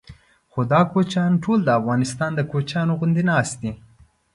[0.51, 3.71] خو دا کوچیان ټول د افغانستان د کوچیانو غوندې ناست دي.